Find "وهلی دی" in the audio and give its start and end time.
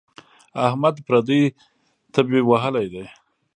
2.49-3.05